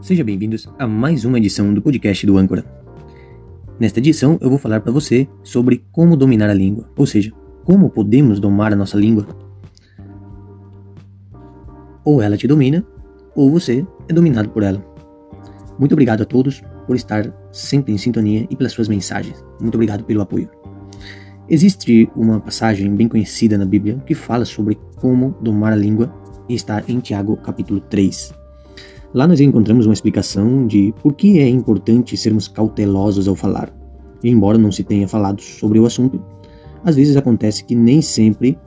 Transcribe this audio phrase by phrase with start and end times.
[0.00, 2.64] Sejam bem-vindos a mais uma edição do podcast do Âncora.
[3.80, 7.32] Nesta edição, eu vou falar para você sobre como dominar a língua, ou seja,
[7.64, 9.26] como podemos domar a nossa língua.
[12.04, 12.86] Ou ela te domina,
[13.34, 14.80] ou você é dominado por ela.
[15.80, 19.44] Muito obrigado a todos por estar sempre em sintonia e pelas suas mensagens.
[19.60, 20.48] Muito obrigado pelo apoio.
[21.48, 26.14] Existe uma passagem bem conhecida na Bíblia que fala sobre como domar a língua
[26.48, 28.47] e está em Tiago capítulo 3.
[29.14, 33.72] Lá nós encontramos uma explicação de por que é importante sermos cautelosos ao falar.
[34.22, 36.22] E embora não se tenha falado sobre o assunto,
[36.84, 38.58] às vezes acontece que nem sempre,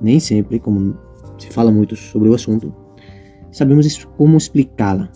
[0.00, 0.96] nem sempre, como
[1.36, 2.72] se fala muito sobre o assunto,
[3.50, 5.10] sabemos como explicá-la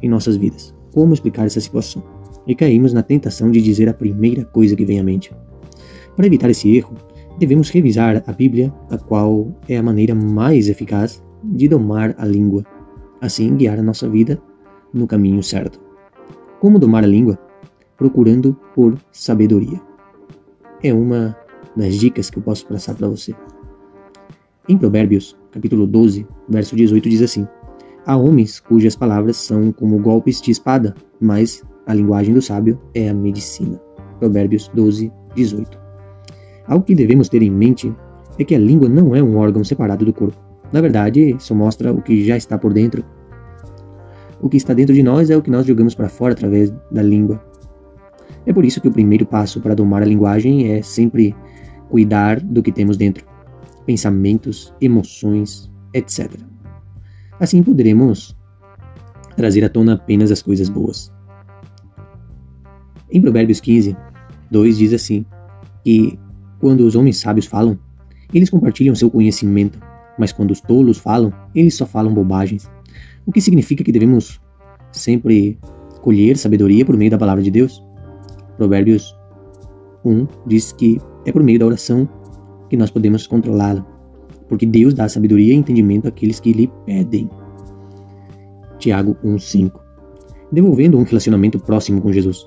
[0.00, 2.02] em nossas vidas, como explicar essa situação.
[2.46, 5.34] E caímos na tentação de dizer a primeira coisa que vem à mente.
[6.14, 6.94] Para evitar esse erro,
[7.40, 12.62] devemos revisar a Bíblia, a qual é a maneira mais eficaz de domar a língua
[13.24, 14.40] assim guiar a nossa vida
[14.92, 15.80] no caminho certo.
[16.60, 17.38] Como domar a língua?
[17.96, 19.80] Procurando por sabedoria.
[20.82, 21.36] É uma
[21.76, 23.34] das dicas que eu posso passar para você.
[24.68, 27.46] Em Provérbios, capítulo 12, verso 18 diz assim:
[28.06, 33.08] Há homens cujas palavras são como golpes de espada, mas a linguagem do sábio é
[33.08, 33.80] a medicina.
[34.18, 35.78] Provérbios 12, 18.
[36.66, 37.94] Algo que devemos ter em mente
[38.38, 40.38] é que a língua não é um órgão separado do corpo.
[40.72, 43.04] Na verdade, isso mostra o que já está por dentro.
[44.44, 47.00] O que está dentro de nós é o que nós jogamos para fora através da
[47.00, 47.42] língua.
[48.44, 51.34] É por isso que o primeiro passo para domar a linguagem é sempre
[51.88, 53.24] cuidar do que temos dentro,
[53.86, 56.30] pensamentos, emoções, etc.
[57.40, 58.36] Assim poderemos
[59.34, 61.10] trazer à tona apenas as coisas boas.
[63.10, 63.96] Em Provérbios 15,
[64.50, 65.24] 2 diz assim:
[65.82, 66.18] que
[66.60, 67.78] quando os homens sábios falam,
[68.30, 69.78] eles compartilham seu conhecimento
[70.18, 72.70] mas quando os tolos falam, eles só falam bobagens.
[73.26, 74.40] O que significa que devemos
[74.92, 75.58] sempre
[76.04, 77.82] colher sabedoria por meio da palavra de Deus.
[78.56, 79.16] Provérbios
[80.04, 82.08] 1 diz que é por meio da oração
[82.68, 83.84] que nós podemos controlá-la,
[84.48, 87.28] porque Deus dá sabedoria e entendimento àqueles que lhe pedem.
[88.78, 89.80] Tiago 1:5.
[90.52, 92.46] Devolvendo um relacionamento próximo com Jesus.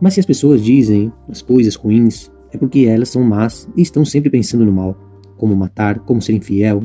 [0.00, 4.04] Mas se as pessoas dizem as coisas ruins, é porque elas são más e estão
[4.04, 4.96] sempre pensando no mal
[5.36, 6.82] como matar, como ser infiel,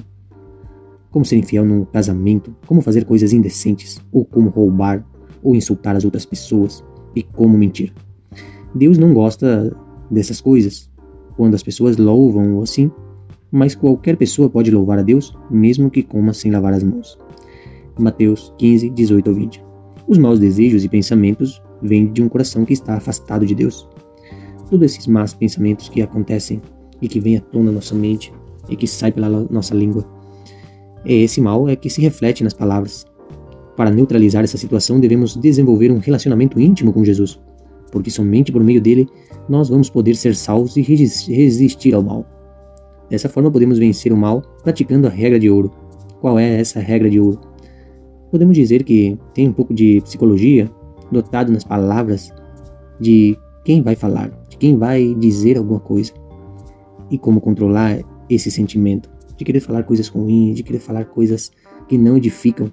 [1.12, 5.06] como ser infiel no casamento, como fazer coisas indecentes, ou como roubar,
[5.44, 6.84] ou insultar as outras pessoas,
[7.16, 7.94] e como mentir.
[8.74, 9.76] Deus não gosta
[10.10, 10.90] dessas coisas,
[11.36, 12.90] quando as pessoas louvam assim,
[13.52, 17.18] mas qualquer pessoa pode louvar a Deus, mesmo que coma sem lavar as mãos.
[18.00, 19.64] Mateus 15, 18 ou 20.
[20.08, 23.88] Os maus desejos e pensamentos vêm de um coração que está afastado de Deus.
[24.70, 26.62] Todos esses maus pensamentos que acontecem
[27.02, 28.34] e que vêm à tona na nossa mente
[28.70, 30.21] e que sai pela nossa língua.
[31.06, 33.06] E esse mal é que se reflete nas palavras.
[33.76, 37.40] Para neutralizar essa situação, devemos desenvolver um relacionamento íntimo com Jesus,
[37.92, 39.08] porque somente por meio dele
[39.50, 42.26] nós vamos poder ser salvos e resistir ao mal.
[43.10, 45.72] Dessa forma, podemos vencer o mal praticando a regra de ouro.
[46.22, 47.40] Qual é essa regra de ouro?
[48.30, 50.72] Podemos dizer que tem um pouco de psicologia
[51.12, 52.32] dotado nas palavras
[53.00, 56.14] de quem vai falar, de quem vai dizer alguma coisa
[57.10, 59.10] e como controlar esse sentimento
[59.42, 61.52] de querer falar coisas ruins, de querer falar coisas
[61.88, 62.72] que não edificam.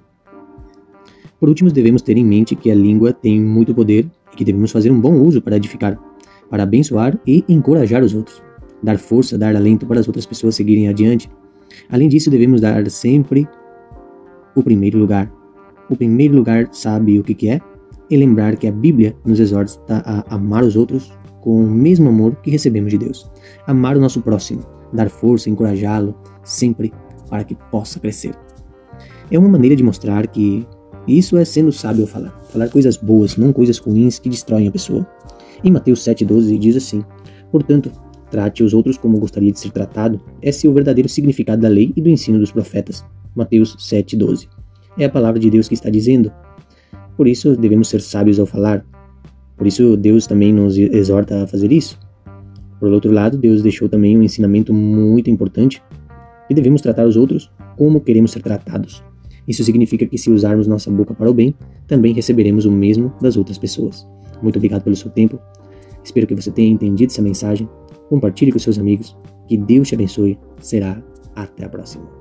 [1.39, 4.71] Por último, devemos ter em mente que a língua tem muito poder e que devemos
[4.71, 5.97] fazer um bom uso para edificar,
[6.49, 8.43] para abençoar e encorajar os outros,
[8.83, 11.29] dar força, dar alento para as outras pessoas seguirem adiante.
[11.89, 13.47] Além disso, devemos dar sempre
[14.55, 15.31] o primeiro lugar.
[15.89, 17.61] O primeiro lugar sabe o que, que é?
[18.09, 21.11] E lembrar que a Bíblia nos exorta a amar os outros
[21.41, 23.29] com o mesmo amor que recebemos de Deus.
[23.67, 26.91] Amar o nosso próximo, dar força, encorajá-lo, sempre
[27.29, 28.33] para que possa crescer.
[29.31, 30.65] É uma maneira de mostrar que
[31.07, 32.31] isso é sendo sábio falar.
[32.49, 35.07] Falar coisas boas, não coisas ruins que destroem a pessoa.
[35.63, 37.03] Em Mateus 7,12 diz assim:
[37.51, 37.91] Portanto,
[38.31, 40.19] trate os outros como gostaria de ser tratado.
[40.41, 43.03] Esse é o verdadeiro significado da lei e do ensino dos profetas.
[43.35, 44.47] Mateus 7,12.
[44.97, 46.31] É a palavra de Deus que está dizendo.
[47.19, 48.85] Por isso devemos ser sábios ao falar.
[49.57, 51.99] Por isso Deus também nos exorta a fazer isso.
[52.79, 55.83] Por outro lado, Deus deixou também um ensinamento muito importante
[56.49, 59.03] e devemos tratar os outros como queremos ser tratados.
[59.45, 61.53] Isso significa que se usarmos nossa boca para o bem,
[61.87, 64.07] também receberemos o mesmo das outras pessoas.
[64.41, 65.37] Muito obrigado pelo seu tempo.
[66.01, 67.67] Espero que você tenha entendido essa mensagem.
[68.07, 69.13] Compartilhe com seus amigos.
[69.45, 70.39] Que Deus te abençoe.
[70.61, 71.03] Será
[71.35, 72.18] até a próxima.